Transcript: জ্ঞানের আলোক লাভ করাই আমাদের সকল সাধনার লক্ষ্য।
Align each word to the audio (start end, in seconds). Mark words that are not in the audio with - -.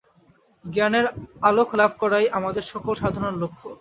জ্ঞানের 0.65 1.05
আলোক 1.43 1.69
লাভ 1.79 1.91
করাই 2.01 2.25
আমাদের 2.37 2.63
সকল 2.71 2.93
সাধনার 3.01 3.35
লক্ষ্য। 3.41 3.65